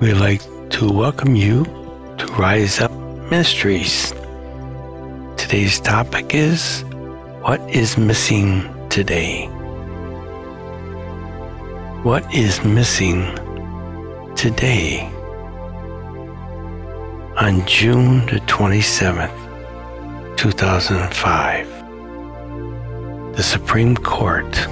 We'd 0.00 0.14
like 0.14 0.42
to 0.70 0.88
welcome 0.88 1.34
you 1.34 1.64
to 2.18 2.26
Rise 2.38 2.80
Up 2.80 2.92
Ministries. 3.30 4.12
Today's 5.36 5.80
topic 5.80 6.36
is 6.36 6.84
What 7.40 7.60
is 7.68 7.98
Missing 7.98 8.88
Today? 8.90 9.48
What 12.04 12.32
is 12.32 12.62
missing 12.64 13.34
today? 14.36 15.10
On 17.38 17.66
June 17.66 18.24
the 18.26 18.40
27th, 18.46 19.36
2005, 20.36 21.66
the 23.34 23.42
Supreme 23.42 23.96
Court 23.96 24.68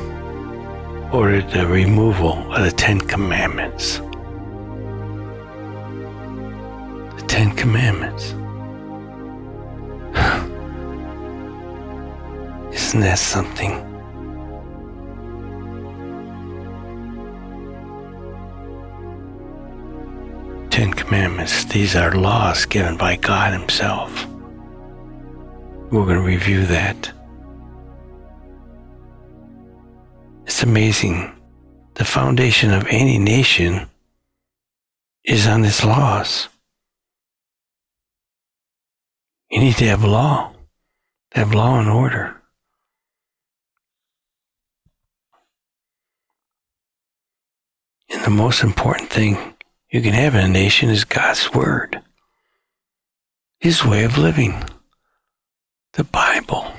ordered 1.12 1.50
the 1.50 1.66
removal 1.66 2.52
of 2.52 2.64
the 2.64 2.70
Ten 2.70 3.00
Commandments. 3.00 3.98
The 7.16 7.24
Ten 7.26 7.56
Commandments. 7.56 8.30
Isn't 12.72 13.00
that 13.00 13.18
something? 13.18 13.72
Ten 20.70 20.94
Commandments, 20.94 21.64
these 21.64 21.96
are 21.96 22.14
laws 22.14 22.66
given 22.66 22.96
by 22.96 23.16
God 23.16 23.52
Himself. 23.52 24.28
We're 25.90 26.04
going 26.04 26.14
to 26.14 26.22
review 26.22 26.66
that. 26.66 27.10
It's 30.60 30.68
amazing. 30.68 31.32
The 31.94 32.04
foundation 32.04 32.70
of 32.70 32.86
any 32.88 33.16
nation 33.16 33.88
is 35.24 35.46
on 35.46 35.64
its 35.64 35.82
laws. 35.82 36.50
You 39.50 39.60
need 39.60 39.76
to 39.76 39.86
have 39.86 40.04
law, 40.04 40.52
to 41.30 41.38
have 41.38 41.54
law 41.54 41.80
and 41.80 41.88
order. 41.88 42.42
And 48.10 48.22
the 48.22 48.28
most 48.28 48.62
important 48.62 49.08
thing 49.08 49.38
you 49.88 50.02
can 50.02 50.12
have 50.12 50.34
in 50.34 50.44
a 50.44 50.48
nation 50.48 50.90
is 50.90 51.04
God's 51.04 51.54
Word, 51.54 52.02
His 53.60 53.82
way 53.82 54.04
of 54.04 54.18
living, 54.18 54.62
the 55.94 56.04
Bible. 56.04 56.70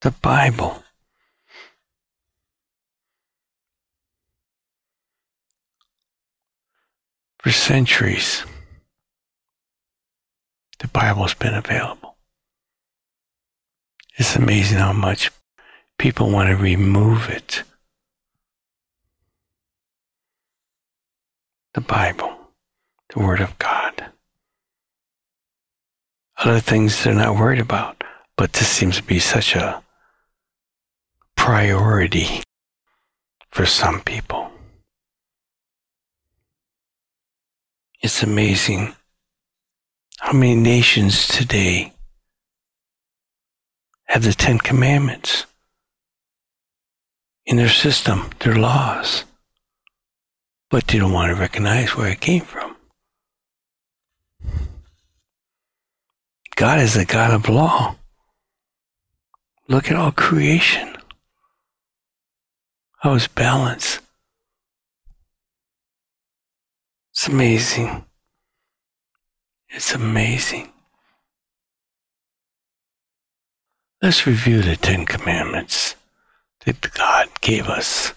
The 0.00 0.10
Bible. 0.10 0.82
For 7.46 7.52
centuries, 7.52 8.44
the 10.80 10.88
Bible's 10.88 11.34
been 11.34 11.54
available. 11.54 12.16
It's 14.16 14.34
amazing 14.34 14.78
how 14.78 14.92
much 14.92 15.30
people 15.96 16.28
want 16.28 16.48
to 16.48 16.56
remove 16.56 17.28
it. 17.30 17.62
The 21.74 21.82
Bible, 21.82 22.36
the 23.14 23.20
Word 23.20 23.40
of 23.40 23.56
God. 23.60 24.06
Other 26.38 26.58
things 26.58 27.04
they're 27.04 27.14
not 27.14 27.36
worried 27.36 27.60
about, 27.60 28.02
but 28.36 28.54
this 28.54 28.66
seems 28.66 28.96
to 28.96 29.04
be 29.04 29.20
such 29.20 29.54
a 29.54 29.84
priority 31.36 32.42
for 33.52 33.66
some 33.66 34.00
people. 34.00 34.50
It's 38.02 38.22
amazing 38.22 38.94
how 40.18 40.32
many 40.32 40.54
nations 40.54 41.26
today 41.28 41.94
have 44.04 44.22
the 44.22 44.32
Ten 44.32 44.58
Commandments 44.58 45.46
in 47.46 47.56
their 47.56 47.68
system, 47.68 48.30
their 48.40 48.56
laws, 48.56 49.24
but 50.70 50.86
they 50.86 50.98
don't 50.98 51.12
want 51.12 51.34
to 51.34 51.40
recognize 51.40 51.96
where 51.96 52.10
it 52.10 52.20
came 52.20 52.42
from. 52.42 52.76
God 56.54 56.80
is 56.80 56.96
a 56.96 57.04
God 57.04 57.32
of 57.32 57.48
law. 57.48 57.96
Look 59.68 59.90
at 59.90 59.96
all 59.96 60.12
creation. 60.12 60.96
How 62.98 63.14
is 63.14 63.24
it's 63.24 63.32
balanced. 63.32 64.00
It's 67.26 67.32
amazing. 67.32 68.04
It's 69.70 69.94
amazing. 69.96 70.68
Let's 74.00 74.28
review 74.28 74.62
the 74.62 74.76
Ten 74.76 75.04
Commandments 75.04 75.96
that 76.64 76.80
God 76.94 77.28
gave 77.40 77.66
us. 77.66 78.14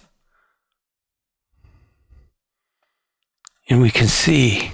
And 3.68 3.82
we 3.82 3.90
can 3.90 4.06
see 4.06 4.70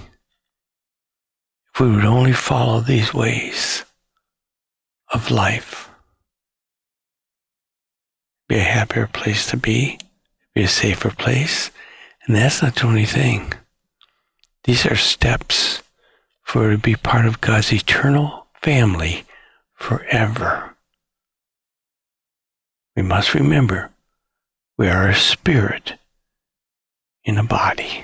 if 1.73 1.79
we 1.79 1.89
would 1.89 2.05
only 2.05 2.33
follow 2.33 2.79
these 2.81 3.11
ways 3.15 3.85
of 5.11 5.31
life, 5.31 5.89
be 8.47 8.57
a 8.57 8.61
happier 8.61 9.07
place 9.11 9.49
to 9.49 9.57
be, 9.57 9.97
be 10.53 10.61
a 10.61 10.67
safer 10.67 11.09
place. 11.09 11.71
And 12.27 12.35
that's 12.35 12.61
not 12.61 12.75
the 12.75 12.85
only 12.85 13.05
thing. 13.05 13.51
These 14.67 14.85
are 14.85 14.97
steps 14.97 15.81
for 16.43 16.71
to 16.71 16.77
be 16.77 16.95
part 16.95 17.25
of 17.25 17.39
God's 17.39 17.71
eternal 17.71 18.47
family 18.61 19.23
forever. 19.73 20.75
We 22.93 23.01
must 23.01 23.33
remember 23.33 23.91
we 24.77 24.89
are 24.89 25.07
a 25.07 25.15
spirit 25.15 25.93
in 27.23 27.37
a 27.37 27.45
body, 27.45 28.03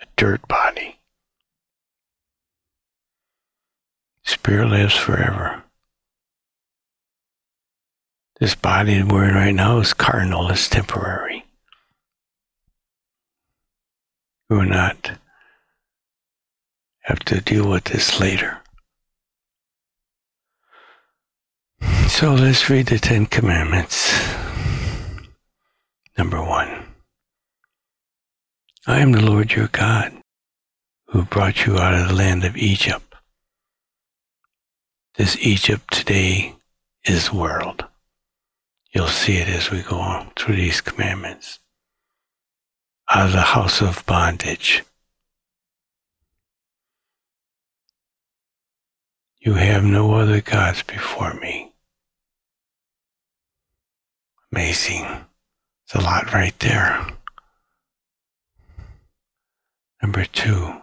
a 0.00 0.06
dirt 0.16 0.46
body. 0.46 1.00
Spirit 4.24 4.68
lives 4.68 4.94
forever. 4.94 5.64
This 8.38 8.54
body 8.54 9.02
we're 9.02 9.30
in 9.30 9.34
right 9.34 9.54
now 9.54 9.78
is 9.80 9.92
carnal, 9.92 10.48
it's 10.48 10.68
temporary. 10.68 11.44
We 14.52 14.58
will 14.58 14.66
not 14.66 15.12
have 17.04 17.20
to 17.20 17.40
deal 17.40 17.70
with 17.70 17.84
this 17.84 18.20
later. 18.20 18.58
So 22.08 22.34
let's 22.34 22.68
read 22.68 22.88
the 22.88 22.98
Ten 22.98 23.24
Commandments. 23.24 24.12
Number 26.18 26.44
one 26.44 26.84
I 28.86 28.98
am 28.98 29.12
the 29.12 29.22
Lord 29.22 29.52
your 29.52 29.68
God 29.68 30.20
who 31.06 31.22
brought 31.22 31.64
you 31.64 31.78
out 31.78 31.94
of 31.94 32.08
the 32.08 32.14
land 32.14 32.44
of 32.44 32.54
Egypt. 32.54 33.14
This 35.14 35.34
Egypt 35.40 35.90
today 35.94 36.56
is 37.06 37.32
world. 37.32 37.86
You'll 38.92 39.06
see 39.06 39.38
it 39.38 39.48
as 39.48 39.70
we 39.70 39.80
go 39.80 39.96
on 39.96 40.30
through 40.36 40.56
these 40.56 40.82
commandments. 40.82 41.58
Out 43.14 43.26
of 43.26 43.32
the 43.32 43.42
house 43.42 43.82
of 43.82 44.06
bondage. 44.06 44.84
You 49.38 49.52
have 49.54 49.84
no 49.84 50.14
other 50.14 50.40
gods 50.40 50.82
before 50.82 51.34
me. 51.34 51.72
Amazing. 54.50 55.04
It's 55.84 55.94
a 55.94 56.00
lot 56.00 56.32
right 56.32 56.58
there. 56.60 57.06
Number 60.00 60.24
two, 60.24 60.74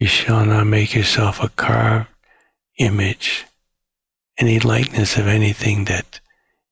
you 0.00 0.08
shall 0.08 0.44
not 0.44 0.66
make 0.66 0.92
yourself 0.92 1.40
a 1.40 1.50
carved 1.50 2.08
image, 2.78 3.44
any 4.38 4.58
likeness 4.58 5.16
of 5.16 5.28
anything 5.28 5.84
that 5.84 6.18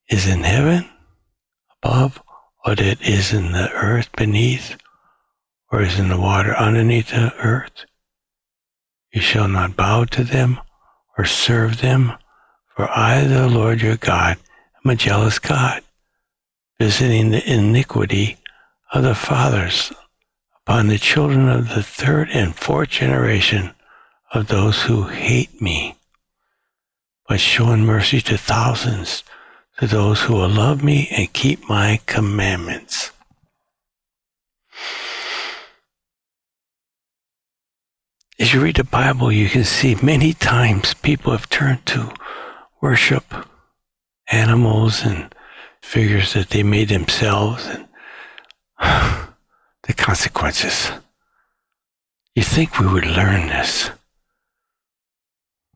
is 0.09 0.27
in 0.27 0.43
heaven 0.43 0.89
above, 1.81 2.21
or 2.65 2.73
it 2.73 3.01
is 3.01 3.33
in 3.33 3.51
the 3.51 3.69
earth 3.71 4.09
beneath, 4.15 4.77
or 5.71 5.81
is 5.81 5.99
in 5.99 6.09
the 6.09 6.19
water 6.19 6.55
underneath 6.55 7.09
the 7.09 7.33
earth. 7.37 7.85
You 9.11 9.21
shall 9.21 9.47
not 9.47 9.75
bow 9.75 10.05
to 10.05 10.23
them 10.23 10.59
or 11.17 11.25
serve 11.25 11.81
them, 11.81 12.13
for 12.75 12.89
I, 12.89 13.23
the 13.25 13.47
Lord 13.47 13.81
your 13.81 13.97
God, 13.97 14.37
am 14.83 14.91
a 14.91 14.95
jealous 14.95 15.39
God, 15.39 15.83
visiting 16.79 17.31
the 17.31 17.51
iniquity 17.51 18.37
of 18.93 19.03
the 19.03 19.15
fathers 19.15 19.91
upon 20.61 20.87
the 20.87 20.97
children 20.97 21.49
of 21.49 21.69
the 21.69 21.83
third 21.83 22.29
and 22.29 22.55
fourth 22.55 22.89
generation 22.89 23.73
of 24.33 24.47
those 24.47 24.83
who 24.83 25.03
hate 25.03 25.61
me, 25.61 25.95
but 27.27 27.39
showing 27.39 27.85
mercy 27.85 28.21
to 28.21 28.37
thousands 28.37 29.23
to 29.79 29.87
those 29.87 30.21
who 30.21 30.35
will 30.35 30.49
love 30.49 30.83
me 30.83 31.07
and 31.11 31.33
keep 31.33 31.67
my 31.67 31.99
commandments. 32.05 33.11
As 38.39 38.53
you 38.53 38.61
read 38.61 38.75
the 38.75 38.83
Bible, 38.83 39.31
you 39.31 39.47
can 39.47 39.63
see 39.63 39.95
many 39.95 40.33
times 40.33 40.93
people 40.95 41.31
have 41.31 41.49
turned 41.49 41.85
to 41.87 42.13
worship 42.81 43.23
animals 44.31 45.03
and 45.03 45.33
figures 45.81 46.33
that 46.33 46.49
they 46.49 46.63
made 46.63 46.89
themselves 46.89 47.67
and 47.67 47.87
the 49.87 49.93
consequences. 49.93 50.91
You 52.35 52.43
think 52.43 52.79
we 52.79 52.87
would 52.87 53.05
learn 53.05 53.47
this 53.47 53.91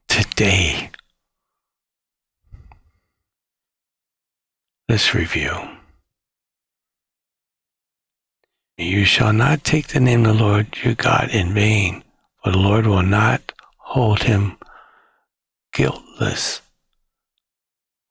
today? 0.07 0.89
Let's 4.89 5.13
review. 5.13 5.51
You 8.77 9.03
shall 9.03 9.33
not 9.33 9.65
take 9.65 9.87
the 9.87 9.99
name 9.99 10.25
of 10.25 10.37
the 10.37 10.43
Lord 10.43 10.77
your 10.81 10.93
God 10.93 11.29
in 11.29 11.53
vain, 11.53 12.05
for 12.41 12.51
the 12.51 12.57
Lord 12.57 12.87
will 12.87 13.03
not 13.03 13.51
hold 13.79 14.23
him 14.23 14.57
guiltless 15.73 16.61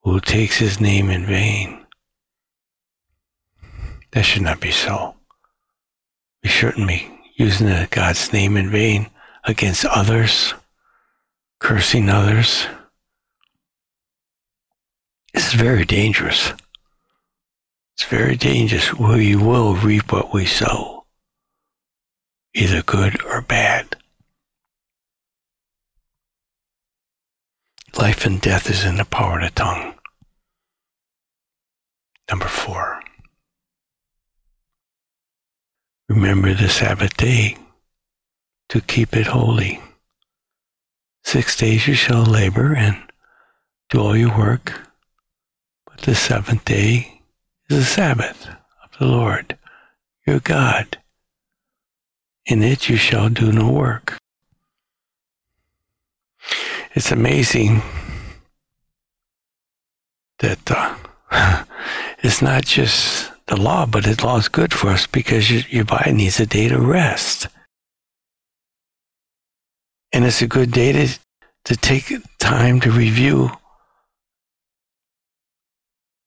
who 0.02 0.20
takes 0.20 0.58
his 0.58 0.78
name 0.78 1.08
in 1.08 1.25
vain. 1.25 1.87
That 4.12 4.26
should 4.26 4.43
not 4.43 4.61
be 4.61 4.70
so. 4.70 5.14
We 6.43 6.50
shouldn't 6.50 6.87
be 6.87 7.08
using 7.37 7.87
God's 7.90 8.34
name 8.34 8.58
in 8.58 8.70
vain 8.70 9.08
against 9.44 9.87
others, 9.87 10.52
cursing 11.58 12.11
others. 12.11 12.67
This 15.32 15.49
is 15.49 15.55
very 15.55 15.87
dangerous. 15.87 16.52
It's 17.96 18.04
very 18.08 18.37
dangerous. 18.37 18.93
We 18.93 19.37
will 19.37 19.75
reap 19.75 20.12
what 20.12 20.31
we 20.32 20.44
sow, 20.44 21.06
either 22.52 22.82
good 22.82 23.25
or 23.25 23.40
bad. 23.40 23.96
Life 27.98 28.26
and 28.26 28.38
death 28.38 28.69
is 28.69 28.84
in 28.84 28.96
the 28.96 29.06
power 29.06 29.38
of 29.40 29.46
the 29.46 29.50
tongue. 29.50 29.94
Number 32.28 32.48
four. 32.48 33.00
Remember 36.10 36.52
the 36.52 36.69
Sabbath 36.69 37.16
day 37.16 37.56
to 38.69 38.82
keep 38.82 39.16
it 39.16 39.28
holy. 39.28 39.81
Six 41.25 41.56
days 41.56 41.88
you 41.88 41.94
shall 41.94 42.25
labor 42.25 42.75
and 42.75 43.10
do 43.88 44.00
all 44.00 44.16
your 44.16 44.37
work, 44.37 44.81
but 45.87 46.02
the 46.02 46.14
seventh 46.14 46.66
day 46.66 47.15
is 47.68 47.78
the 47.78 47.84
Sabbath 47.84 48.48
of 48.48 48.98
the 48.98 49.06
Lord 49.06 49.58
your 50.26 50.40
God. 50.40 50.98
In 52.46 52.62
it 52.62 52.88
you 52.88 52.96
shall 52.96 53.28
do 53.28 53.52
no 53.52 53.70
work. 53.70 54.18
It's 56.94 57.10
amazing 57.10 57.82
that 60.38 60.58
uh, 60.70 61.64
it's 62.22 62.40
not 62.42 62.64
just 62.64 63.32
the 63.46 63.56
law, 63.56 63.86
but 63.86 64.04
the 64.04 64.20
law 64.24 64.38
is 64.38 64.48
good 64.48 64.72
for 64.72 64.88
us 64.90 65.06
because 65.06 65.50
your, 65.50 65.62
your 65.69 65.84
body 65.84 66.12
needs 66.12 66.40
a 66.40 66.46
day 66.46 66.69
to 66.69 66.78
rest. 66.78 67.48
And 70.12 70.24
it's 70.24 70.42
a 70.42 70.46
good 70.46 70.70
day 70.70 70.92
to, 70.92 71.19
to 71.64 71.76
take 71.76 72.12
time 72.38 72.80
to 72.80 72.90
review 72.90 73.50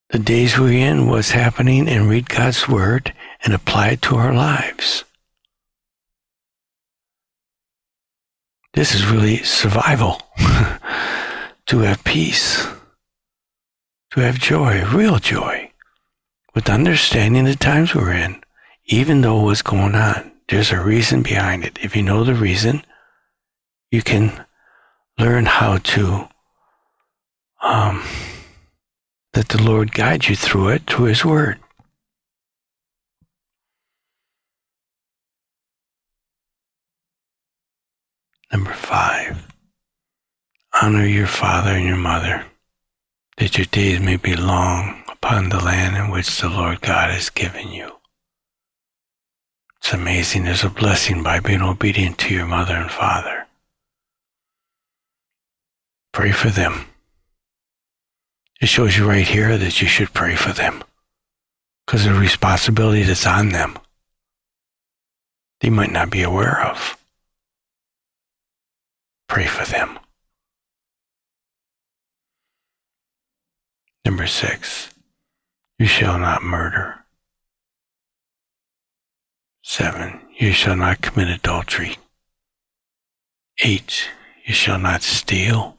the 0.09 0.19
days 0.19 0.57
we're 0.57 0.71
in, 0.71 1.07
what's 1.07 1.31
happening, 1.31 1.87
and 1.87 2.09
read 2.09 2.29
God's 2.29 2.67
word 2.67 3.13
and 3.43 3.53
apply 3.53 3.89
it 3.89 4.01
to 4.03 4.15
our 4.15 4.33
lives. 4.33 5.03
This 8.73 8.93
is 8.93 9.05
really 9.05 9.37
survival 9.37 10.21
to 11.67 11.79
have 11.79 12.03
peace, 12.03 12.67
to 14.11 14.19
have 14.21 14.39
joy, 14.39 14.85
real 14.85 15.17
joy 15.19 15.71
with 16.55 16.69
understanding 16.69 17.45
the 17.45 17.55
times 17.55 17.93
we're 17.93 18.13
in, 18.13 18.43
even 18.85 19.21
though 19.21 19.41
what's 19.41 19.61
going 19.61 19.95
on, 19.95 20.31
there's 20.47 20.71
a 20.71 20.79
reason 20.79 21.21
behind 21.21 21.63
it. 21.63 21.77
If 21.81 21.95
you 21.95 22.01
know 22.01 22.23
the 22.23 22.33
reason, 22.33 22.83
you 23.91 24.01
can 24.01 24.45
learn 25.17 25.45
how 25.45 25.77
to 25.77 26.27
um, 27.61 28.03
let 29.33 29.49
the 29.49 29.61
Lord 29.61 29.91
guide 29.91 30.27
you 30.27 30.35
through 30.35 30.69
it 30.69 30.83
through 30.87 31.05
His 31.05 31.23
Word. 31.23 31.59
Number 38.51 38.73
five, 38.73 39.47
honor 40.81 41.05
your 41.05 41.27
father 41.27 41.71
and 41.71 41.85
your 41.85 41.97
mother, 41.97 42.45
that 43.37 43.57
your 43.57 43.65
days 43.65 43.99
may 43.99 44.17
be 44.17 44.35
long 44.35 45.03
upon 45.07 45.49
the 45.49 45.63
land 45.63 45.95
in 45.95 46.09
which 46.09 46.41
the 46.41 46.49
Lord 46.49 46.81
God 46.81 47.11
has 47.11 47.29
given 47.29 47.71
you. 47.71 47.91
It's 49.77 49.93
amazing. 49.93 50.43
There's 50.43 50.63
a 50.63 50.69
blessing 50.69 51.21
by 51.21 51.39
being 51.39 51.61
obedient 51.61 52.17
to 52.19 52.33
your 52.33 52.47
mother 52.47 52.75
and 52.75 52.89
father. 52.91 53.45
Pray 56.11 56.31
for 56.31 56.49
them. 56.49 56.85
It 58.61 58.67
shows 58.67 58.97
you 58.97 59.07
right 59.07 59.27
here 59.27 59.57
that 59.57 59.81
you 59.81 59.87
should 59.87 60.13
pray 60.13 60.35
for 60.35 60.51
them 60.51 60.83
because 61.85 62.03
the 62.03 62.13
responsibility 62.13 63.03
that's 63.03 63.25
on 63.25 63.49
them, 63.49 63.77
they 65.61 65.69
might 65.69 65.91
not 65.91 66.11
be 66.11 66.21
aware 66.21 66.61
of. 66.67 66.97
Pray 69.27 69.47
for 69.47 69.65
them. 69.65 69.97
Number 74.05 74.27
six, 74.27 74.89
you 75.77 75.85
shall 75.87 76.19
not 76.19 76.43
murder. 76.43 77.05
Seven, 79.63 80.21
you 80.37 80.51
shall 80.51 80.75
not 80.75 81.01
commit 81.01 81.29
adultery. 81.29 81.97
Eight, 83.63 84.09
you 84.45 84.53
shall 84.53 84.79
not 84.79 85.01
steal. 85.01 85.78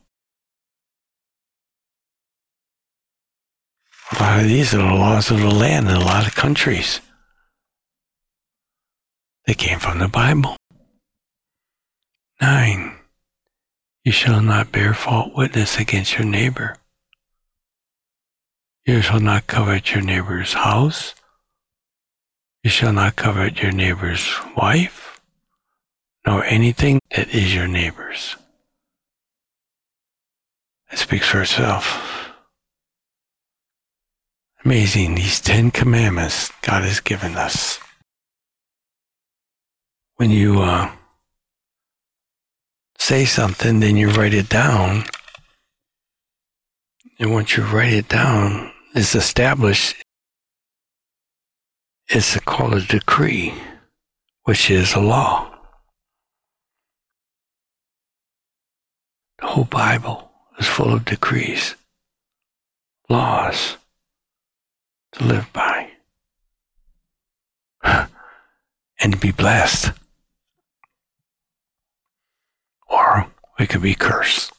These 4.12 4.74
are 4.74 4.78
the 4.78 4.94
laws 4.94 5.30
of 5.30 5.38
the 5.38 5.50
land 5.50 5.88
in 5.88 5.94
a 5.94 6.00
lot 6.00 6.26
of 6.26 6.34
countries. 6.34 7.00
They 9.46 9.54
came 9.54 9.78
from 9.78 9.98
the 9.98 10.08
Bible. 10.08 10.56
Nine, 12.40 12.98
you 14.04 14.12
shall 14.12 14.40
not 14.40 14.72
bear 14.72 14.94
false 14.94 15.30
witness 15.34 15.78
against 15.78 16.18
your 16.18 16.26
neighbor. 16.26 16.76
You 18.84 19.02
shall 19.02 19.20
not 19.20 19.46
covet 19.46 19.94
your 19.94 20.02
neighbor's 20.02 20.54
house. 20.54 21.14
You 22.64 22.70
shall 22.70 22.92
not 22.92 23.16
covet 23.16 23.62
your 23.62 23.72
neighbor's 23.72 24.34
wife, 24.56 25.20
nor 26.26 26.44
anything 26.44 26.98
that 27.14 27.28
is 27.28 27.54
your 27.54 27.68
neighbor's. 27.68 28.36
It 30.90 30.98
speaks 30.98 31.28
for 31.28 31.42
itself. 31.42 32.19
Amazing, 34.62 35.14
these 35.14 35.40
Ten 35.40 35.70
Commandments 35.70 36.52
God 36.60 36.82
has 36.82 37.00
given 37.00 37.34
us. 37.34 37.78
When 40.16 40.30
you 40.30 40.60
uh, 40.60 40.92
say 42.98 43.24
something, 43.24 43.80
then 43.80 43.96
you 43.96 44.10
write 44.10 44.34
it 44.34 44.50
down. 44.50 45.04
And 47.18 47.32
once 47.32 47.56
you 47.56 47.64
write 47.64 47.94
it 47.94 48.08
down, 48.08 48.70
it's 48.94 49.14
established, 49.14 49.96
it's 52.08 52.38
called 52.40 52.74
a 52.74 52.82
decree, 52.82 53.54
which 54.44 54.70
is 54.70 54.94
a 54.94 55.00
law. 55.00 55.54
The 59.40 59.46
whole 59.46 59.64
Bible 59.64 60.30
is 60.58 60.66
full 60.66 60.92
of 60.92 61.06
decrees, 61.06 61.76
laws 63.08 63.78
to 65.12 65.24
live 65.24 65.52
by, 65.52 65.90
and 69.00 69.20
be 69.20 69.32
blessed. 69.32 69.92
Or 72.88 73.26
we 73.58 73.66
could 73.66 73.82
be 73.82 73.94
cursed 73.94 74.52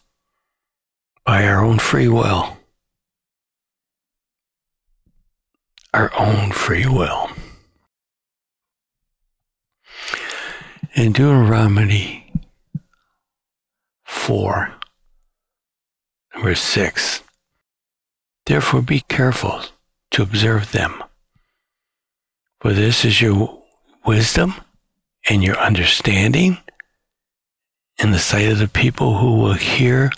by 1.26 1.46
our 1.48 1.64
own 1.64 1.80
free 1.80 2.08
will. 2.08 2.58
our 5.94 6.12
own 6.18 6.52
free 6.52 6.88
will. 6.88 7.30
In 10.94 11.12
Deuteronomy 11.14 12.32
4, 14.06 14.74
verse 16.42 16.62
6, 16.62 17.24
Therefore 18.46 18.82
be 18.82 19.02
careful 19.02 19.64
to 20.12 20.22
observe 20.22 20.72
them. 20.72 21.04
For 22.60 22.74
this 22.74 23.04
is 23.04 23.22
your 23.22 23.64
wisdom 24.06 24.56
and 25.30 25.44
your 25.44 25.58
understanding 25.58 26.58
in 27.98 28.12
the 28.12 28.20
sight 28.20 28.52
of 28.52 28.60
the 28.60 28.68
people 28.68 29.18
who 29.18 29.36
will 29.36 29.54
hear 29.54 30.12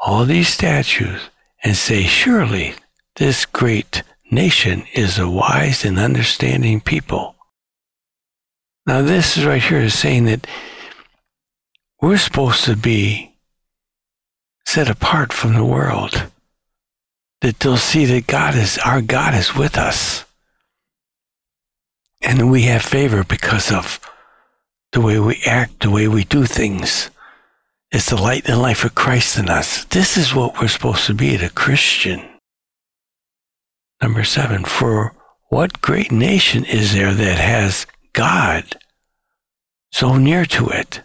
all 0.00 0.24
these 0.24 0.48
statutes 0.48 1.30
and 1.62 1.76
say, 1.76 2.02
Surely 2.02 2.74
this 3.16 3.46
great 3.46 4.02
nation 4.30 4.84
is 4.94 5.18
a 5.18 5.28
wise 5.28 5.84
and 5.84 5.98
understanding 5.98 6.80
people. 6.80 7.36
Now, 8.86 9.02
this 9.02 9.36
is 9.36 9.44
right 9.44 9.62
here 9.62 9.80
is 9.80 9.96
saying 9.96 10.24
that 10.24 10.46
we're 12.00 12.18
supposed 12.18 12.64
to 12.64 12.74
be 12.74 13.36
set 14.66 14.90
apart 14.90 15.32
from 15.32 15.54
the 15.54 15.64
world, 15.64 16.31
that 17.42 17.58
they'll 17.58 17.76
see 17.76 18.04
that 18.06 18.28
God 18.28 18.54
is, 18.54 18.78
our 18.78 19.02
God 19.02 19.34
is 19.34 19.54
with 19.54 19.76
us. 19.76 20.24
And 22.22 22.50
we 22.52 22.62
have 22.62 22.82
favor 22.82 23.24
because 23.24 23.72
of 23.72 24.00
the 24.92 25.00
way 25.00 25.18
we 25.18 25.42
act, 25.44 25.80
the 25.80 25.90
way 25.90 26.06
we 26.06 26.22
do 26.22 26.46
things. 26.46 27.10
It's 27.90 28.10
the 28.10 28.16
light 28.16 28.48
and 28.48 28.62
life 28.62 28.84
of 28.84 28.94
Christ 28.94 29.38
in 29.38 29.48
us. 29.48 29.84
This 29.86 30.16
is 30.16 30.34
what 30.34 30.60
we're 30.60 30.68
supposed 30.68 31.06
to 31.06 31.14
be, 31.14 31.36
the 31.36 31.50
Christian. 31.50 32.22
Number 34.00 34.22
seven, 34.22 34.64
for 34.64 35.14
what 35.48 35.82
great 35.82 36.12
nation 36.12 36.64
is 36.64 36.94
there 36.94 37.12
that 37.12 37.38
has 37.38 37.86
God 38.12 38.76
so 39.90 40.16
near 40.16 40.46
to 40.46 40.68
it? 40.68 41.02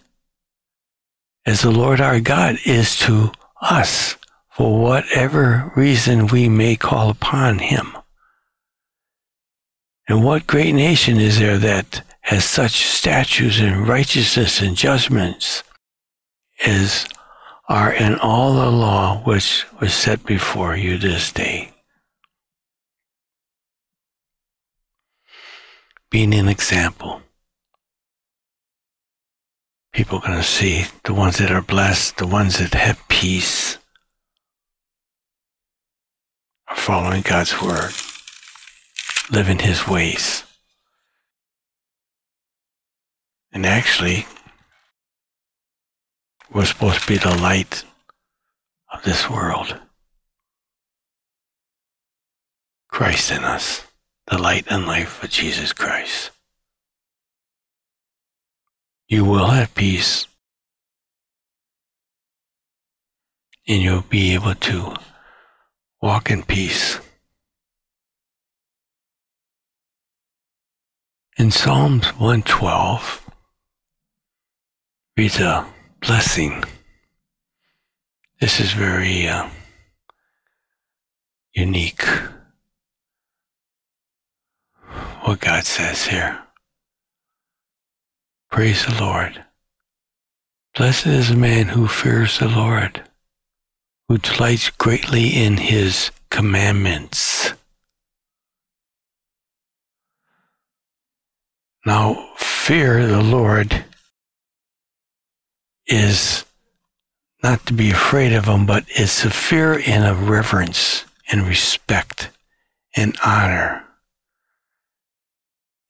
As 1.47 1.61
the 1.61 1.71
Lord 1.71 1.99
our 1.99 2.19
God 2.19 2.57
is 2.63 2.97
to 2.99 3.31
us, 3.59 4.16
for 4.57 4.81
whatever 4.81 5.71
reason 5.75 6.25
we 6.25 6.49
may 6.49 6.75
call 6.75 7.11
upon 7.11 7.59
him. 7.59 7.95
And 10.09 10.23
what 10.23 10.47
great 10.47 10.73
nation 10.73 11.19
is 11.19 11.37
there 11.37 11.59
that 11.59 12.01
has 12.21 12.43
such 12.43 12.87
statutes 12.87 13.59
and 13.59 13.87
righteousness 13.87 14.59
and 14.59 14.75
judgments 14.75 15.63
as 16.65 17.07
are 17.69 17.93
in 17.93 18.15
all 18.15 18.55
the 18.55 18.71
law 18.71 19.21
which 19.25 19.65
was 19.79 19.93
set 19.93 20.25
before 20.25 20.75
you 20.75 20.97
this 20.97 21.31
day? 21.31 21.71
being 26.09 26.33
an 26.33 26.47
example. 26.47 27.21
People 29.93 30.19
are 30.19 30.27
going 30.27 30.37
to 30.37 30.43
see 30.43 30.85
the 31.03 31.13
ones 31.13 31.37
that 31.37 31.51
are 31.51 31.61
blessed, 31.61 32.17
the 32.17 32.25
ones 32.27 32.59
that 32.59 32.73
have 32.73 33.07
peace, 33.07 33.77
following 36.75 37.21
God's 37.21 37.61
word, 37.61 37.93
living 39.31 39.59
his 39.59 39.87
ways. 39.87 40.43
And 43.51 43.65
actually, 43.65 44.27
we're 46.51 46.65
supposed 46.65 47.01
to 47.01 47.07
be 47.07 47.17
the 47.17 47.35
light 47.35 47.83
of 48.93 49.03
this 49.03 49.29
world. 49.29 49.75
Christ 52.89 53.31
in 53.31 53.43
us 53.43 53.87
the 54.27 54.37
light 54.37 54.65
and 54.69 54.85
life 54.85 55.23
of 55.23 55.29
Jesus 55.29 55.71
Christ. 55.71 56.31
You 59.07 59.23
will 59.23 59.47
have 59.47 59.73
peace 59.73 60.27
and 63.67 63.81
you'll 63.81 64.01
be 64.01 64.33
able 64.33 64.55
to 64.55 64.95
walk 66.01 66.29
in 66.31 66.43
peace. 66.43 66.99
In 71.37 71.51
Psalms 71.51 72.07
112, 72.19 73.29
reads 75.15 75.39
a 75.39 75.67
blessing. 76.01 76.63
This 78.39 78.59
is 78.59 78.71
very 78.73 79.27
uh, 79.27 79.49
unique 81.53 82.03
what 85.23 85.39
God 85.39 85.65
says 85.65 86.05
here. 86.05 86.39
Praise 88.49 88.85
the 88.85 89.03
Lord. 89.03 89.43
Blessed 90.75 91.07
is 91.07 91.29
the 91.29 91.35
man 91.35 91.67
who 91.67 91.87
fears 91.87 92.39
the 92.39 92.47
Lord, 92.47 93.06
who 94.07 94.17
delights 94.17 94.69
greatly 94.69 95.29
in 95.35 95.57
his 95.57 96.11
commandments. 96.29 97.53
Now, 101.85 102.29
fear 102.37 103.05
the 103.05 103.21
Lord 103.21 103.85
is 105.85 106.45
not 107.43 107.65
to 107.65 107.73
be 107.73 107.91
afraid 107.91 108.33
of 108.33 108.45
him, 108.45 108.65
but 108.65 108.85
it's 108.89 109.23
a 109.23 109.29
fear 109.29 109.73
in 109.73 110.03
a 110.03 110.13
reverence 110.13 111.05
and 111.29 111.47
respect 111.47 112.29
and 112.95 113.17
honor 113.25 113.85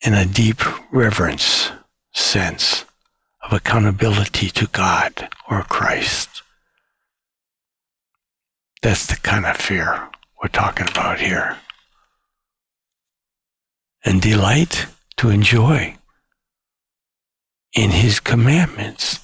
in 0.02 0.14
a 0.14 0.26
deep 0.26 0.62
reverence 0.92 1.72
sense 2.14 2.86
of 3.44 3.54
accountability 3.54 4.50
to 4.50 4.68
God 4.68 5.30
or 5.50 5.64
Christ. 5.64 6.37
That's 8.82 9.08
the 9.08 9.16
kind 9.16 9.46
of 9.46 9.58
fear 9.58 10.10
we're 10.42 10.50
talking 10.50 10.88
about 10.90 11.20
here. 11.20 11.58
And 14.06 14.22
delight 14.22 14.86
to 15.18 15.30
enjoy 15.30 15.98
in 17.74 17.92
His 17.92 18.20
commandments 18.20 19.20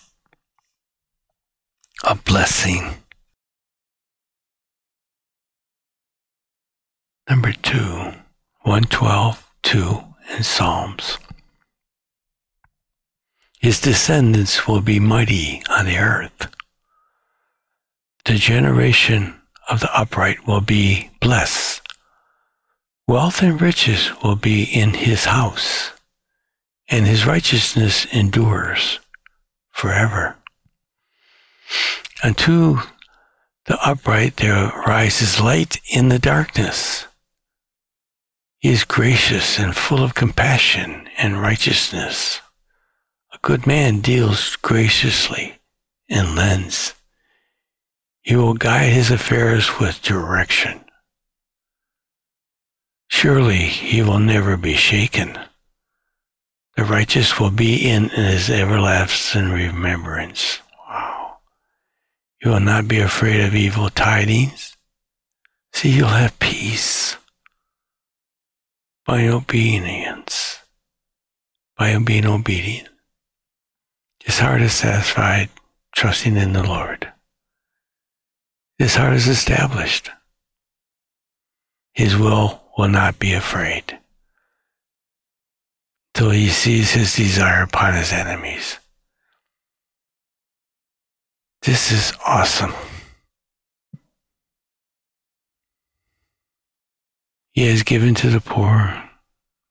a 2.03 2.15
blessing. 2.15 2.95
Number 7.29 7.53
two, 7.53 8.12
112, 8.63 9.50
2 9.63 10.03
and 10.29 10.45
Psalms. 10.45 11.17
His 13.62 13.79
descendants 13.79 14.67
will 14.67 14.81
be 14.81 15.00
mighty 15.00 15.63
on 15.69 15.86
the 15.86 15.98
earth. 15.98 16.50
The 18.25 18.36
generation 18.36 19.36
of 19.70 19.79
the 19.79 19.98
upright 19.98 20.48
will 20.48 20.62
be 20.62 21.10
blessed. 21.20 21.82
Wealth 23.08 23.41
and 23.41 23.62
riches 23.62 24.12
will 24.24 24.36
be 24.36 24.63
in 24.63 24.93
his 24.93 25.25
house, 25.25 25.91
and 26.89 27.05
his 27.05 27.25
righteousness 27.25 28.05
endures 28.13 29.00
forever. 29.72 30.38
Unto 32.24 32.77
the 33.65 33.77
upright 33.86 34.38
there 34.38 34.72
rises 34.88 35.39
light 35.39 35.79
in 35.91 36.10
the 36.10 36.20
darkness. 36.20 37.05
He 38.60 38.70
is 38.70 38.86
gracious 38.86 39.60
and 39.60 39.75
full 39.75 40.03
of 40.03 40.15
compassion 40.15 41.10
and 41.17 41.41
righteousness. 41.41 42.39
A 43.34 43.38
good 43.41 43.67
man 43.67 44.00
deals 44.00 44.55
graciously 44.58 45.60
and 46.10 46.36
lends. 46.36 46.93
He 48.23 48.37
will 48.37 48.53
guide 48.53 48.93
his 48.93 49.11
affairs 49.11 49.79
with 49.79 50.01
direction. 50.01 50.85
Surely 53.09 53.57
he 53.57 54.01
will 54.01 54.19
never 54.19 54.57
be 54.57 54.75
shaken. 54.75 55.37
The 56.75 56.83
righteous 56.83 57.39
will 57.39 57.51
be 57.51 57.87
in 57.87 58.09
his 58.09 58.49
everlasting 58.49 59.49
remembrance. 59.49 60.59
Wow. 60.89 61.37
You 62.43 62.51
will 62.51 62.59
not 62.59 62.87
be 62.87 62.99
afraid 62.99 63.41
of 63.41 63.53
evil 63.53 63.89
tidings. 63.89 64.75
See, 65.73 65.91
you'll 65.91 66.07
have 66.07 66.39
peace 66.39 67.17
by 69.05 69.27
obedience, 69.27 70.59
by 71.77 71.97
being 71.99 72.25
obedient. 72.25 72.89
His 74.23 74.39
heart 74.39 74.61
is 74.61 74.73
satisfied, 74.73 75.49
trusting 75.93 76.37
in 76.37 76.53
the 76.53 76.63
Lord. 76.63 77.12
His 78.83 78.95
heart 78.95 79.13
is 79.13 79.29
established. 79.29 80.09
His 81.93 82.17
will 82.17 82.61
will 82.77 82.89
not 82.89 83.17
be 83.17 83.31
afraid 83.31 83.97
till 86.13 86.31
he 86.31 86.49
sees 86.49 86.91
his 86.91 87.15
desire 87.15 87.63
upon 87.63 87.93
his 87.93 88.11
enemies. 88.11 88.79
This 91.61 91.93
is 91.93 92.11
awesome. 92.27 92.73
He 97.53 97.67
has 97.67 97.83
given 97.83 98.15
to 98.15 98.29
the 98.29 98.41
poor. 98.41 99.01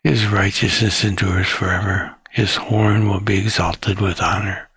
His 0.03 0.27
righteousness 0.27 1.05
endures 1.05 1.49
forever. 1.49 2.15
His 2.31 2.57
horn 2.57 3.11
will 3.11 3.21
be 3.21 3.41
exalted 3.41 4.01
with 4.01 4.23
honor. 4.23 4.71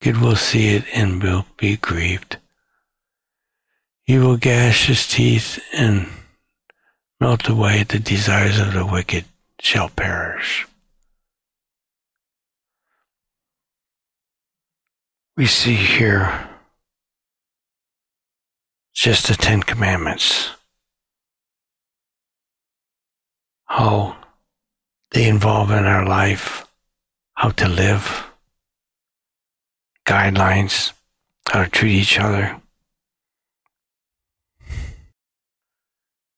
Good 0.00 0.22
will 0.22 0.36
see 0.36 0.68
it 0.68 0.84
and 0.94 1.22
will 1.22 1.44
be 1.58 1.76
grieved. 1.76 2.38
He 4.04 4.18
will 4.18 4.36
gash 4.36 4.86
his 4.86 5.08
teeth 5.08 5.58
and 5.72 6.06
melt 7.20 7.48
away, 7.48 7.84
the 7.84 7.98
desires 7.98 8.58
of 8.58 8.74
the 8.74 8.84
wicked 8.84 9.24
shall 9.60 9.88
perish. 9.88 10.66
We 15.36 15.46
see 15.46 15.74
here 15.74 16.48
just 18.94 19.26
the 19.26 19.34
Ten 19.34 19.62
Commandments, 19.62 20.50
how 23.64 24.16
they 25.10 25.26
involve 25.26 25.70
in 25.70 25.84
our 25.84 26.06
life, 26.06 26.66
how 27.34 27.50
to 27.50 27.68
live, 27.68 28.30
guidelines, 30.06 30.92
how 31.48 31.64
to 31.64 31.70
treat 31.70 31.94
each 31.94 32.18
other, 32.18 32.60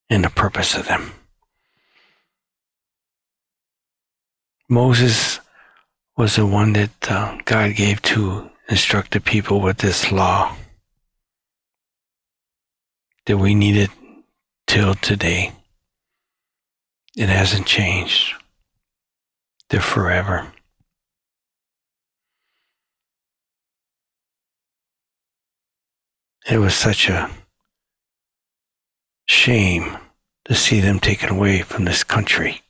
and 0.09 0.25
the 0.25 0.31
purpose 0.31 0.75
of 0.77 0.87
them. 0.87 1.13
Moses 4.69 5.41
was 6.17 6.37
the 6.37 6.47
one 6.47 6.73
that 6.73 7.11
uh, 7.11 7.39
God 7.45 7.75
gave 7.77 8.03
to 8.03 8.51
instruct 8.69 9.13
the 9.13 9.21
people 9.21 9.61
with 9.61 9.79
this 9.79 10.11
law 10.11 10.57
that 13.27 13.37
we 13.37 13.55
needed 13.55 13.91
till 14.67 14.95
today. 14.95 15.53
It 17.17 17.29
hasn't 17.29 17.67
changed. 17.67 18.35
They're 19.69 19.81
forever. 19.81 20.53
It 26.49 26.59
was 26.59 26.75
such 26.75 27.09
a 27.09 27.31
shame 29.37 29.99
to 30.47 30.55
see 30.55 30.81
them 30.81 30.99
taken 30.99 31.29
away 31.29 31.61
from 31.61 31.85
this 31.85 32.03
country. 32.03 32.63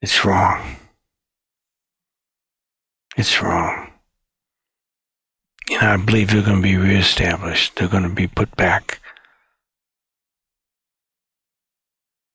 It's 0.00 0.24
wrong. 0.24 0.76
It's 3.16 3.42
wrong. 3.42 3.90
And 5.70 5.82
I 5.82 5.96
believe 5.96 6.30
they're 6.30 6.42
going 6.42 6.56
to 6.56 6.62
be 6.62 6.76
reestablished. 6.76 7.76
They're 7.76 7.88
going 7.88 8.02
to 8.02 8.08
be 8.08 8.26
put 8.26 8.54
back. 8.56 9.00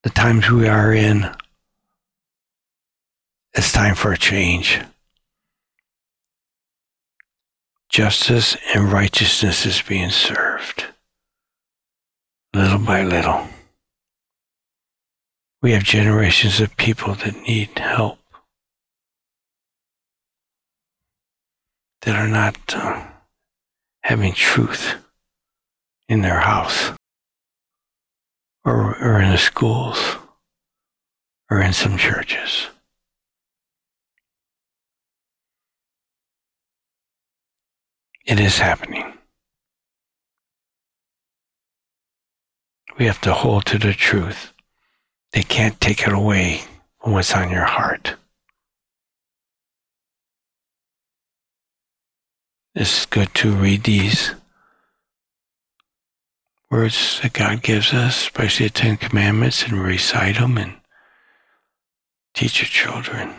The 0.02 0.10
times 0.10 0.50
we 0.50 0.66
are 0.68 0.92
in, 0.92 1.30
it's 3.52 3.72
time 3.72 3.94
for 3.94 4.12
a 4.12 4.18
change. 4.18 4.80
Justice 7.90 8.56
and 8.72 8.92
righteousness 8.92 9.66
is 9.66 9.82
being 9.82 10.10
served 10.10 10.84
little 12.54 12.78
by 12.78 13.02
little. 13.02 13.48
We 15.60 15.72
have 15.72 15.82
generations 15.82 16.60
of 16.60 16.76
people 16.76 17.14
that 17.16 17.36
need 17.42 17.76
help, 17.78 18.18
that 22.02 22.14
are 22.14 22.28
not 22.28 22.56
uh, 22.72 23.06
having 24.02 24.34
truth 24.34 24.94
in 26.08 26.22
their 26.22 26.40
house, 26.40 26.92
or, 28.64 28.96
or 28.98 29.20
in 29.20 29.30
the 29.30 29.38
schools, 29.38 30.16
or 31.50 31.60
in 31.60 31.72
some 31.72 31.98
churches. 31.98 32.68
It 38.30 38.38
is 38.38 38.58
happening. 38.58 39.12
We 42.96 43.06
have 43.06 43.20
to 43.22 43.34
hold 43.34 43.66
to 43.66 43.76
the 43.76 43.92
truth. 43.92 44.52
They 45.32 45.42
can't 45.42 45.80
take 45.80 46.06
it 46.06 46.12
away 46.12 46.60
from 47.02 47.14
what's 47.14 47.34
on 47.34 47.50
your 47.50 47.64
heart. 47.64 48.14
It's 52.72 53.04
good 53.04 53.34
to 53.34 53.50
read 53.50 53.82
these 53.82 54.30
words 56.70 57.18
that 57.22 57.32
God 57.32 57.64
gives 57.64 57.92
us, 57.92 58.16
especially 58.16 58.68
the 58.68 58.74
Ten 58.74 58.96
Commandments, 58.96 59.64
and 59.64 59.82
recite 59.82 60.36
them 60.36 60.56
and 60.56 60.74
teach 62.32 62.60
your 62.60 62.68
children. 62.68 63.34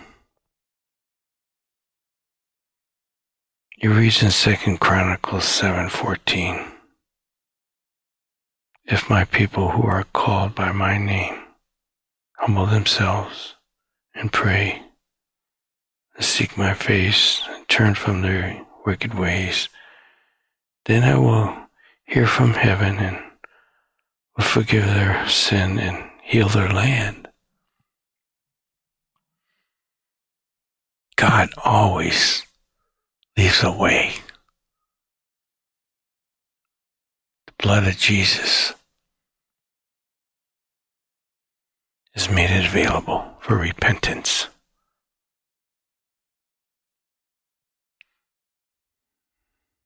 You 3.81 3.91
read 3.91 4.21
in 4.21 4.29
Second 4.29 4.79
Chronicles 4.79 5.43
seven 5.45 5.89
fourteen. 5.89 6.67
If 8.85 9.09
my 9.09 9.25
people 9.25 9.71
who 9.71 9.87
are 9.87 10.03
called 10.13 10.53
by 10.53 10.71
my 10.71 10.99
name 10.99 11.41
humble 12.37 12.67
themselves 12.67 13.55
and 14.13 14.31
pray 14.31 14.83
and 16.15 16.23
seek 16.23 16.55
my 16.55 16.75
face 16.75 17.41
and 17.49 17.67
turn 17.67 17.95
from 17.95 18.21
their 18.21 18.63
wicked 18.85 19.15
ways, 19.15 19.67
then 20.85 21.03
I 21.03 21.17
will 21.17 21.51
hear 22.05 22.27
from 22.27 22.53
heaven 22.53 22.99
and 22.99 23.17
will 24.37 24.43
forgive 24.43 24.85
their 24.85 25.27
sin 25.27 25.79
and 25.79 26.07
heal 26.21 26.49
their 26.49 26.69
land. 26.69 27.29
God 31.15 31.49
always 31.65 32.43
leaves 33.37 33.63
a 33.63 33.71
way. 33.71 34.13
The 37.47 37.53
blood 37.63 37.87
of 37.87 37.97
Jesus 37.97 38.73
has 42.13 42.29
made 42.29 42.49
it 42.49 42.65
available 42.65 43.25
for 43.39 43.55
repentance. 43.55 44.47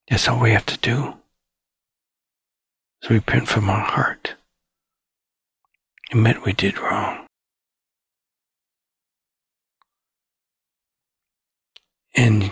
That's 0.09 0.27
all 0.27 0.39
we 0.39 0.51
have 0.51 0.65
to 0.67 0.77
do. 0.77 1.15
Is 3.03 3.09
repent 3.09 3.47
from 3.47 3.69
our 3.69 3.81
heart. 3.81 4.35
Admit 6.11 6.45
we 6.45 6.53
did 6.53 6.77
wrong. 6.77 7.25
And 12.15 12.44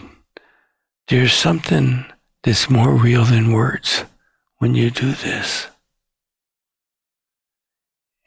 there's 1.14 1.34
something 1.34 2.04
that's 2.42 2.72
more 2.72 2.90
real 2.90 3.24
than 3.24 3.54
words 3.54 4.04
when 4.58 4.74
you 4.74 4.90
do 4.90 5.12
this. 5.12 5.68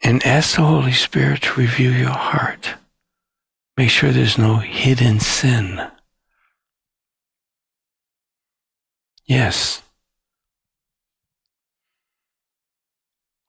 And 0.01 0.25
ask 0.25 0.55
the 0.55 0.61
Holy 0.61 0.93
Spirit 0.93 1.41
to 1.41 1.59
review 1.59 1.89
your 1.89 2.11
heart. 2.11 2.75
Make 3.75 3.89
sure 3.89 4.11
there's 4.11 4.37
no 4.37 4.59
hidden 4.59 5.19
sin. 5.19 5.85
Yes. 9.25 9.81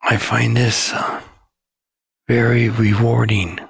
I 0.03 0.16
find 0.16 0.57
this 0.57 0.92
uh, 0.92 1.20
very 2.27 2.68
rewarding 2.68 3.61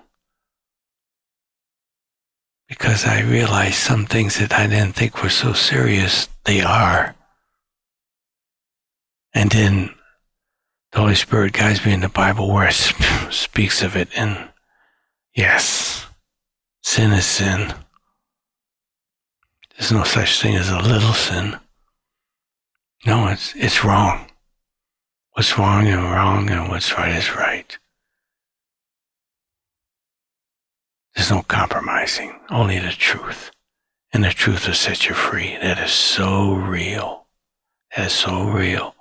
because 2.68 3.06
I 3.06 3.22
realize 3.22 3.76
some 3.76 4.04
things 4.04 4.38
that 4.38 4.52
I 4.52 4.66
didn't 4.66 4.92
think 4.92 5.22
were 5.22 5.30
so 5.30 5.54
serious, 5.54 6.28
they 6.44 6.60
are. 6.60 7.16
And 9.32 9.50
then 9.50 9.94
the 10.92 10.98
Holy 10.98 11.14
Spirit 11.14 11.54
guides 11.54 11.84
me 11.84 11.92
in 11.92 12.00
the 12.00 12.08
Bible 12.08 12.52
where 12.52 12.68
it 12.68 12.74
sp- 12.76 13.02
speaks 13.30 13.82
of 13.82 13.96
it. 13.96 14.08
And 14.14 14.50
yes, 15.34 16.06
sin 16.82 17.12
is 17.12 17.24
sin. 17.24 17.72
There's 19.76 19.92
no 19.92 20.04
such 20.04 20.40
thing 20.42 20.56
as 20.56 20.70
a 20.70 20.80
little 20.80 21.12
sin. 21.12 21.58
No, 23.06 23.28
it's, 23.28 23.54
it's 23.54 23.84
wrong. 23.84 24.26
What's 25.32 25.56
wrong 25.56 25.86
and 25.86 26.02
wrong 26.02 26.50
and 26.50 26.68
what's 26.68 26.98
right 26.98 27.14
is 27.14 27.34
right. 27.34 27.78
There's 31.18 31.32
no 31.32 31.42
compromising, 31.42 32.38
only 32.48 32.78
the 32.78 32.92
truth. 32.92 33.50
And 34.12 34.22
the 34.22 34.30
truth 34.30 34.68
will 34.68 34.74
set 34.74 35.08
you 35.08 35.16
free. 35.16 35.56
That 35.60 35.76
is 35.84 35.90
so 35.90 36.54
real. 36.54 37.26
That 37.96 38.06
is 38.06 38.12
so 38.12 38.44
real. 38.44 38.94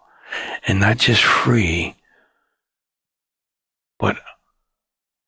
And 0.68 0.80
not 0.80 0.98
just 0.98 1.24
free, 1.24 1.94
but 4.00 4.18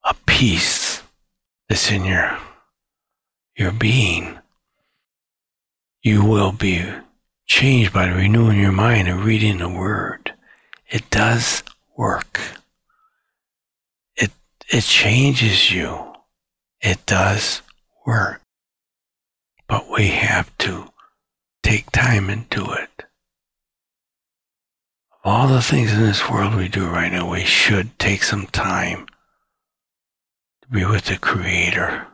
a 0.04 0.15
peace 0.25 1.04
that's 1.69 1.91
in 1.91 2.06
your, 2.06 2.39
your 3.56 3.71
being. 3.71 4.39
You 6.02 6.25
will 6.25 6.52
be 6.52 6.84
changed 7.45 7.93
by 7.93 8.08
renewing 8.08 8.60
your 8.60 8.71
mind 8.71 9.08
and 9.08 9.23
reading 9.23 9.60
the 9.60 9.69
word. 9.69 10.34
It 10.89 11.08
does 11.12 11.62
work. 11.95 12.39
It, 14.15 14.32
it 14.69 14.86
changes 14.86 15.71
you. 15.71 16.15
It 16.82 17.06
does 17.06 17.62
work. 18.06 18.42
But 19.68 19.89
we 19.89 20.08
have 20.10 20.58
to 20.60 20.89
take 21.62 21.92
time 21.92 22.30
and 22.30 22.50
do 22.50 22.72
it. 22.74 23.04
Of 25.12 25.20
all 25.24 25.48
the 25.48 25.62
things 25.62 25.94
in 25.94 26.02
this 26.02 26.30
world 26.30 26.56
we 26.56 26.68
do 26.68 26.88
right 26.88 27.12
now, 27.12 27.30
we 27.30 27.44
should 27.44 28.00
take 28.00 28.24
some 28.24 28.48
time 28.48 29.06
to 30.62 30.70
be 30.70 30.86
with 30.86 31.06
the 31.06 31.18
Creator. 31.18 32.08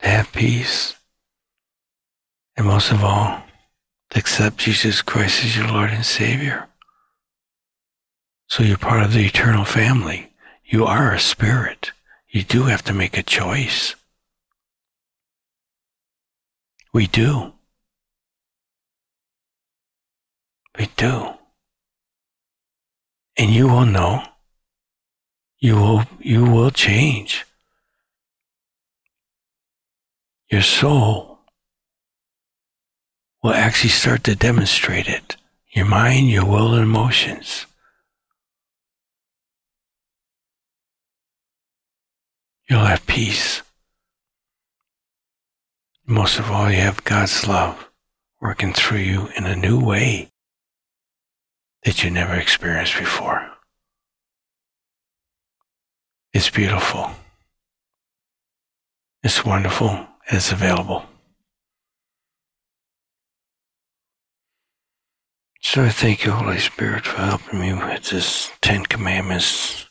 To 0.00 0.08
have 0.08 0.32
peace. 0.32 0.94
And 2.56 2.66
most 2.66 2.92
of 2.92 3.02
all, 3.02 3.42
to 4.10 4.18
accept 4.18 4.58
Jesus 4.58 5.02
Christ 5.02 5.44
as 5.44 5.56
your 5.56 5.68
Lord 5.68 5.90
and 5.90 6.04
Savior. 6.04 6.68
So 8.48 8.62
you're 8.62 8.78
part 8.78 9.02
of 9.02 9.12
the 9.12 9.26
eternal 9.26 9.64
family. 9.64 10.32
You 10.64 10.84
are 10.84 11.12
a 11.12 11.20
spirit. 11.20 11.92
You 12.28 12.42
do 12.42 12.64
have 12.64 12.82
to 12.84 12.92
make 12.92 13.16
a 13.16 13.22
choice. 13.22 13.94
We 16.92 17.06
do. 17.06 17.52
We 20.78 20.88
do. 20.96 21.34
And 23.36 23.50
you 23.50 23.68
will 23.68 23.86
know. 23.86 24.22
You 25.58 25.76
will, 25.76 26.02
you 26.20 26.44
will 26.44 26.70
change. 26.70 27.44
Your 30.50 30.62
soul 30.62 31.40
will 33.42 33.54
actually 33.54 33.90
start 33.90 34.24
to 34.24 34.36
demonstrate 34.36 35.08
it. 35.08 35.36
Your 35.70 35.86
mind, 35.86 36.30
your 36.30 36.44
will, 36.44 36.74
and 36.74 36.84
emotions. 36.84 37.66
You'll 42.68 42.84
have 42.84 43.06
peace. 43.06 43.62
Most 46.04 46.38
of 46.38 46.50
all, 46.50 46.70
you 46.70 46.78
have 46.78 47.04
God's 47.04 47.46
love 47.46 47.88
working 48.40 48.72
through 48.72 48.98
you 48.98 49.28
in 49.36 49.46
a 49.46 49.56
new 49.56 49.80
way 49.80 50.30
that 51.84 52.02
you 52.02 52.10
never 52.10 52.34
experienced 52.34 52.98
before. 52.98 53.50
It's 56.32 56.50
beautiful. 56.50 57.10
It's 59.22 59.44
wonderful. 59.44 60.06
It's 60.28 60.52
available. 60.52 61.06
So 65.60 65.84
I 65.84 65.88
thank 65.88 66.24
you, 66.24 66.32
Holy 66.32 66.58
Spirit, 66.58 67.06
for 67.06 67.20
helping 67.20 67.60
me 67.60 67.72
with 67.72 68.10
this 68.10 68.50
Ten 68.60 68.84
Commandments 68.84 69.85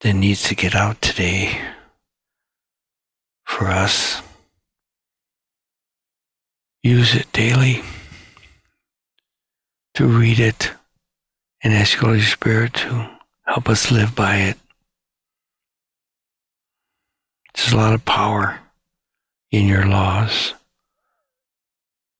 that 0.00 0.14
needs 0.14 0.44
to 0.44 0.54
get 0.54 0.74
out 0.74 1.00
today 1.02 1.60
for 3.44 3.66
us. 3.66 4.22
Use 6.82 7.14
it 7.14 7.30
daily 7.32 7.82
to 9.94 10.06
read 10.06 10.38
it 10.38 10.72
and 11.62 11.74
ask 11.74 11.98
Holy 11.98 12.20
Spirit 12.20 12.74
to 12.74 13.10
help 13.46 13.68
us 13.68 13.90
live 13.90 14.14
by 14.14 14.36
it. 14.36 14.58
There's 17.54 17.72
a 17.72 17.76
lot 17.76 17.94
of 17.94 18.04
power 18.04 18.60
in 19.50 19.66
your 19.66 19.86
laws. 19.86 20.54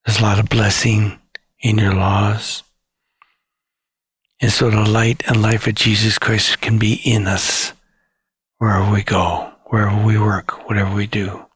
There's 0.05 0.19
a 0.19 0.23
lot 0.23 0.41
of 0.41 0.49
blessing 0.49 1.19
in 1.61 1.79
your 1.79 1.95
laws. 1.95 2.65
And 4.41 4.53
so 4.53 4.71
the 4.71 4.89
light 4.89 5.23
and 5.27 5.43
life 5.43 5.67
of 5.67 5.75
Jesus 5.75 6.19
Christ 6.19 6.61
can 6.61 6.79
be 6.79 7.01
in 7.05 7.27
us 7.27 7.73
wherever 8.59 8.91
we 8.93 9.03
go, 9.03 9.53
wherever 9.67 10.05
we 10.05 10.19
work, 10.19 10.69
whatever 10.69 10.95
we 10.95 11.07
do. 11.07 11.47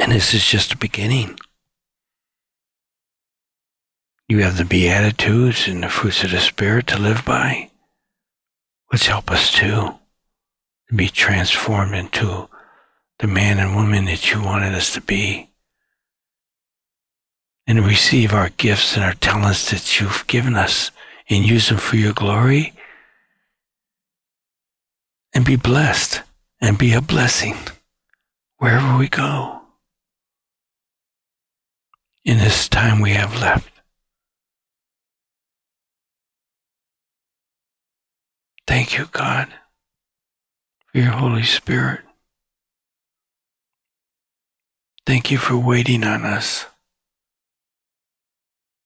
And 0.00 0.10
this 0.10 0.34
is 0.34 0.44
just 0.44 0.70
the 0.70 0.76
beginning. 0.76 1.38
You 4.28 4.38
have 4.38 4.56
the 4.56 4.64
Beatitudes 4.64 5.68
and 5.68 5.84
the 5.84 5.88
fruits 5.88 6.24
of 6.24 6.32
the 6.32 6.40
Spirit 6.40 6.88
to 6.88 6.98
live 6.98 7.24
by, 7.24 7.70
which 8.88 9.06
help 9.06 9.30
us 9.30 9.52
too 9.52 9.94
to 10.88 10.94
be 10.94 11.08
transformed 11.08 11.94
into 11.94 12.48
the 13.20 13.28
man 13.28 13.60
and 13.60 13.76
woman 13.76 14.06
that 14.06 14.32
you 14.32 14.42
wanted 14.42 14.74
us 14.74 14.92
to 14.94 15.00
be. 15.00 15.51
And 17.66 17.86
receive 17.86 18.32
our 18.32 18.50
gifts 18.50 18.96
and 18.96 19.04
our 19.04 19.14
talents 19.14 19.70
that 19.70 20.00
you've 20.00 20.26
given 20.26 20.56
us 20.56 20.90
and 21.28 21.44
use 21.44 21.68
them 21.68 21.78
for 21.78 21.96
your 21.96 22.12
glory. 22.12 22.74
And 25.32 25.44
be 25.44 25.56
blessed 25.56 26.22
and 26.60 26.76
be 26.76 26.92
a 26.92 27.00
blessing 27.00 27.56
wherever 28.58 28.98
we 28.98 29.08
go 29.08 29.62
in 32.24 32.38
this 32.38 32.68
time 32.68 33.00
we 33.00 33.12
have 33.12 33.40
left. 33.40 33.68
Thank 38.66 38.96
you, 38.96 39.06
God, 39.10 39.48
for 40.86 40.98
your 40.98 41.10
Holy 41.10 41.42
Spirit. 41.42 42.00
Thank 45.04 45.30
you 45.30 45.38
for 45.38 45.56
waiting 45.56 46.04
on 46.04 46.24
us 46.24 46.66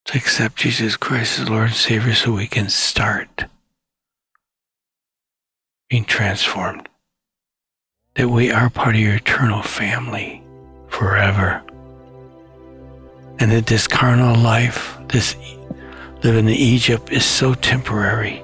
to 0.07 0.17
accept 0.17 0.57
Jesus 0.57 0.97
Christ 0.97 1.41
as 1.41 1.49
Lord 1.49 1.69
and 1.69 1.75
Savior 1.75 2.15
so 2.15 2.33
we 2.33 2.47
can 2.47 2.69
start 2.69 3.47
being 5.89 6.05
transformed. 6.05 6.89
That 8.15 8.29
we 8.29 8.51
are 8.51 8.71
part 8.71 8.95
of 8.95 9.01
your 9.01 9.17
eternal 9.17 9.63
family 9.63 10.43
forever. 10.89 11.63
And 13.39 13.51
that 13.53 13.67
this 13.67 13.87
carnal 13.87 14.37
life, 14.37 14.97
this 15.09 15.37
living 16.23 16.49
in 16.49 16.55
Egypt, 16.55 17.11
is 17.13 17.25
so 17.25 17.55
temporary. 17.55 18.43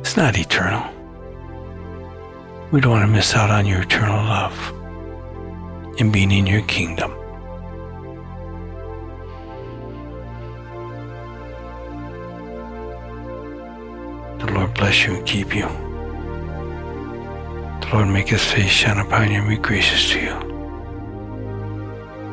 It's 0.00 0.16
not 0.16 0.38
eternal. 0.38 0.84
We 2.70 2.80
don't 2.80 2.90
want 2.90 3.04
to 3.04 3.12
miss 3.12 3.34
out 3.34 3.50
on 3.50 3.64
your 3.66 3.82
eternal 3.82 4.16
love 4.16 4.72
and 5.98 6.12
being 6.12 6.32
in 6.32 6.46
your 6.46 6.62
kingdom. 6.62 7.12
Bless 14.76 15.06
you 15.06 15.14
and 15.14 15.26
keep 15.26 15.54
you. 15.54 15.68
The 17.80 17.88
Lord 17.92 18.08
make 18.08 18.28
his 18.28 18.44
face 18.44 18.70
shine 18.70 18.98
upon 18.98 19.30
you 19.30 19.40
and 19.40 19.48
be 19.48 19.56
gracious 19.56 20.10
to 20.10 20.20
you. 20.20 20.38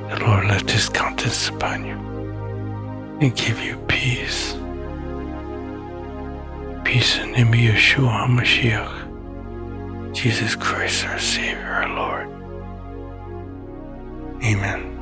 The 0.10 0.20
Lord 0.26 0.46
lift 0.48 0.70
his 0.70 0.90
countenance 0.90 1.50
upon 1.50 1.86
you 1.86 1.98
and 3.22 3.36
give 3.36 3.60
you 3.62 3.78
peace 3.88 4.56
peace 6.94 7.18
in 7.18 7.32
the 7.32 7.38
name 7.44 7.48
of 7.48 7.54
Yeshua 7.56 8.28
HaMashiach, 8.28 10.14
Jesus 10.14 10.56
Christ, 10.56 11.08
our 11.08 11.18
Savior, 11.18 11.66
our 11.66 11.90
Lord. 11.90 12.28
Amen. 14.44 14.93